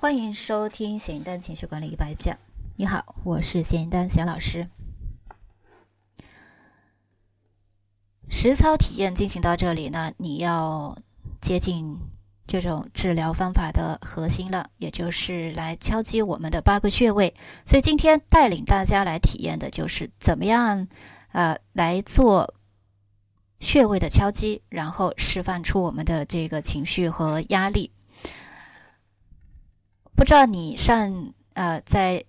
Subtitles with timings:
[0.00, 2.38] 欢迎收听咸蛋情绪管理一百讲。
[2.76, 4.68] 你好，我是咸鱼丹咸老师。
[8.28, 10.96] 实操体验进行到这里呢，你要
[11.40, 11.98] 接近
[12.46, 17.34] 这种治疗方法的核心了，也就是来敲击我们的八个穴位。
[17.66, 20.86] 所以今天带领大家来体验的就是怎么样，
[21.32, 22.54] 呃，来做
[23.58, 27.90] 穴位的敲击，然后释放出我们的这个情绪和压力。
[30.18, 32.22] 不知道你上呃在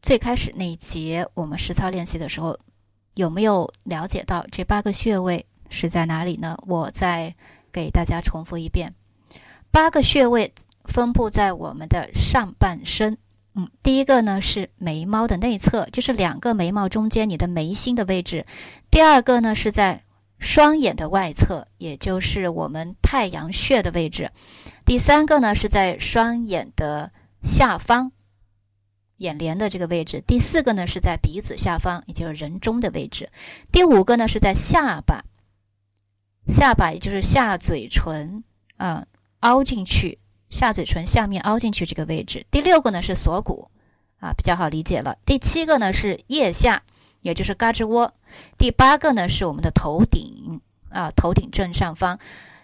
[0.00, 2.56] 最开始那一节我们实操练习的时候，
[3.14, 6.56] 有没有了解到这八个穴位是在哪里呢？
[6.68, 7.34] 我再
[7.72, 8.94] 给大家重复一遍，
[9.72, 13.18] 八个穴位分布在我们的上半身。
[13.54, 18.44] 嗯，第一个呢是眉毛的内侧，就是两个眉毛中间你的眉心的位置；
[18.88, 20.00] 第二个呢是在
[20.38, 24.28] 双眼的外侧，也就是我们太阳穴的位置；
[24.86, 27.10] 第三个呢是在双眼的。
[27.42, 28.12] 下方
[29.18, 33.26] 眼帘的这个位置，第四个呢是在鼻子下方，也就是人中的位置；
[33.70, 35.24] 第五个呢是在下巴，
[36.48, 38.42] 下巴也就是下嘴唇
[38.76, 39.06] 啊
[39.40, 40.18] 凹进去，
[40.50, 43.70] 下嘴唇下面凹进去这个位置；第六个呢是锁骨
[44.18, 46.82] 啊，比较好理解了；第七个呢是腋下，
[47.20, 48.12] 也就是胳肢窝；
[48.58, 52.18] 第八个呢是我们的头顶啊，头顶正上方。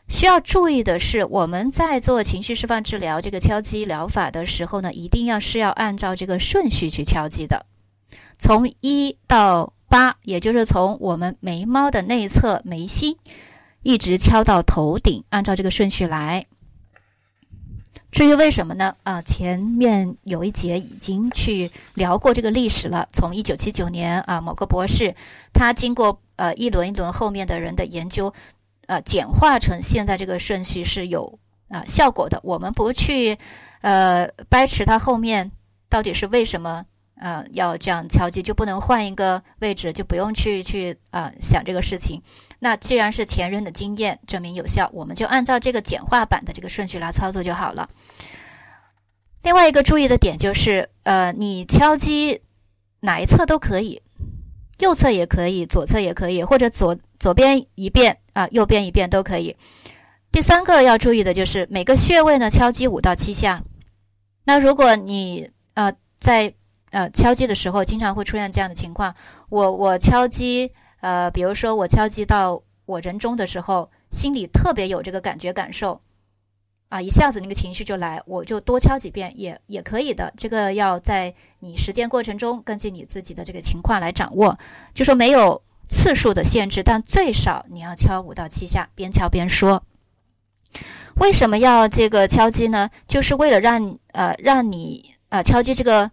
[0.09, 7.67] 需要注意的是，我们在做情绪释放治疗这个敲击疗法的时候呢，一定要是要按照这个顺序去敲击的，
[8.39, 13.17] 从一到八，也就是从我们眉毛的内侧眉心，
[13.83, 16.47] 一直敲到头顶，按照这个顺序来。
[18.11, 18.97] 至于为什么呢？
[19.03, 23.07] 啊，前面有一节已经去聊过这个历史了。
[23.13, 25.15] 从一九七九年啊，某个博士
[25.53, 28.33] 他经过呃一轮一轮后面的人的研究。
[28.89, 32.41] 呃，简化成现在这个顺序是有啊效果的。
[32.43, 33.39] 我们不去
[33.83, 35.53] 呃掰扯它后面
[35.91, 36.85] 到底是为什么
[37.21, 42.23] 呃要这样敲击，就不能换一个位置，就不用去去啊想这个事情。
[42.61, 47.89] 那既然是前人的经验证明有效，我们就按照这个简化版的这个顺序来操作就好了。
[49.43, 52.41] 另外一个注意的点就是，呃，你敲击
[53.01, 54.03] 哪一侧都可以，
[54.79, 58.19] 右侧也可以，左侧也可以，或者左左边一遍。
[58.33, 59.57] 啊，右边一遍都可以。
[60.31, 63.65] 第三个要注意的就是每个穴位呢敲击五到七下。
[64.45, 66.55] 那如果你呃在
[66.93, 69.13] 呃敲击的时候，经常会出现这样的情况，
[69.49, 76.01] 我我敲击呃，比如说我敲击到我人中的时候，心里特别有这个感觉感受，
[76.89, 80.33] 啊，一下子那个情绪就来，我就多敲几遍也也可以的。
[80.37, 84.59] 这个要在你实践过程中，根据你自己的这个情况来掌握，
[84.95, 85.63] 就说没有。
[85.91, 89.83] 次数的限制，但最少你要敲五到七下，边敲边说。
[91.15, 92.91] 为什么要这个敲击呢？
[93.07, 96.11] 就是为了让呃让你呃敲击这个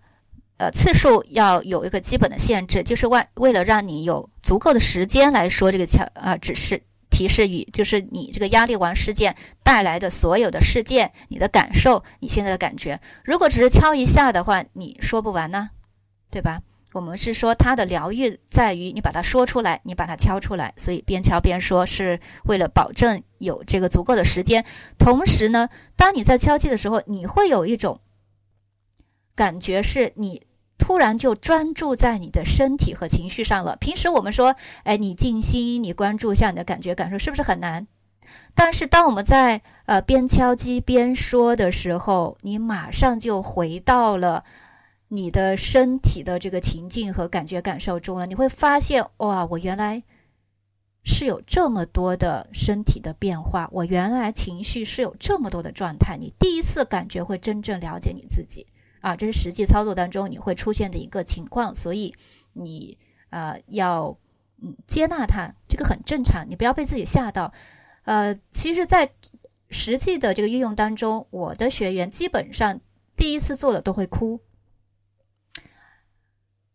[0.56, 6.81] 呃次数要有一个基本的限制，就是为为了让你有足够的时间来说这个敲啊指示
[7.16, 9.34] 提示语，就是你这个压力王事件
[9.64, 13.00] 带来的所有的事件，你的感受，你现在的感觉。
[13.24, 15.70] 如果只是敲一下的话，你说不完呢，
[16.30, 16.59] 对吧？
[16.92, 24.66] 我们是说，它的疗愈在于你把它说出来，你把它敲出来，所以边敲边说是为了保证有这个足够的时间。
[24.97, 27.97] 同时呢，当你在敲击的时候，你会有一种
[29.36, 30.42] 感觉，是你
[30.78, 33.75] 突然就专注在你的身体和情绪上了。
[33.78, 37.88] 平时我们说，哎，你静心，你关注一下你的感觉感受，是不是很难？
[38.53, 44.44] 但是当我们在呃边敲击边说的时候，你马上就回到了。
[45.09, 50.02] 你的身体的这个情境和感觉感受中了，你会发现哇，我原来
[51.03, 56.18] 是有这么多的身体的变化，我原来情绪是有这么多的状态。
[56.18, 58.66] 你第一次感觉会真正了解你自己
[59.06, 62.12] 啊，这是实际操作当中你会出现的一个情况，所以
[62.54, 62.98] 你
[63.30, 64.18] 呃要
[64.64, 67.54] 嗯接纳它，这个很正常，你不要被自己吓到。
[68.06, 69.12] 呃，其实，在
[69.70, 72.82] 实际的这个运用当中，我的学员基本上
[73.16, 74.41] 第一次做的都会哭。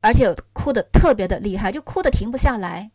[0.01, 2.93] 而且哭的特别的厉害，就哭的停不下来。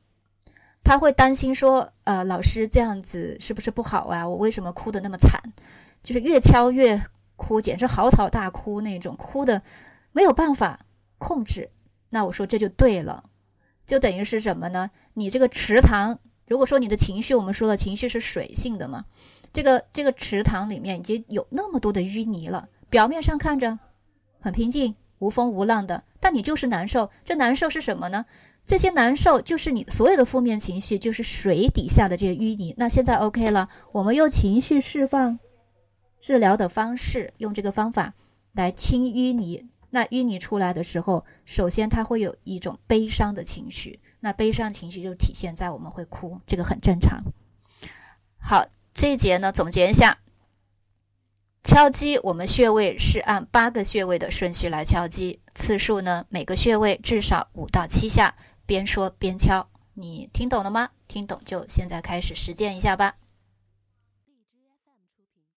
[0.82, 4.26] 他会担心说：“呃，老师这样子是不是不好啊？
[4.26, 5.42] 我为什么哭的那么惨？
[6.02, 7.02] 就是越敲越
[7.36, 9.62] 哭，简直嚎啕大哭那种，哭的
[10.12, 10.86] 没有办法
[11.18, 11.70] 控制。”
[12.10, 13.24] 那我说这就对了，
[13.86, 14.90] 就等于是什么呢？
[15.16, 16.18] 你这个池塘，
[16.48, 19.06] 如果说你的情绪，我们说了情绪是水性的嘛，
[19.54, 23.78] 这个这个池塘里面已经有那么多的淤泥了，表面上看着
[24.40, 24.96] 很平静。
[25.20, 27.10] 无风无浪的，但你就是难受。
[27.24, 28.26] 这难受是什么呢？
[28.66, 32.76] 这些难受就是你所有的负面情绪，就是水底下的这些淤泥。
[32.78, 35.40] 那现在 OK 了，我们用情绪释放
[36.26, 38.16] 治疗的方式，用这个方法
[38.54, 39.70] 来清淤泥。
[39.92, 47.24] 那淤泥出来的时候，首先它会有一种悲伤的情绪，那悲伤情绪就体现在我们会哭，这个很正常。
[48.40, 50.18] 好，这一节呢总结一下，
[51.64, 58.34] 敲击我们穴位是按八个穴位的顺序来敲击，次数呢每个穴位至少五到七下，
[58.66, 59.70] 边说边敲。
[59.94, 60.90] 你听懂了吗？
[61.08, 63.14] 听懂就现在开始实践一下吧。